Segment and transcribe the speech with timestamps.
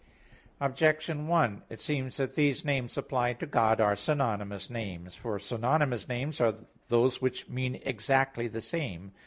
[0.59, 5.13] Objection 1: It seems that these names applied to God are synonymous names.
[5.15, 6.55] For synonymous names are
[6.87, 9.11] those which mean exactly the same.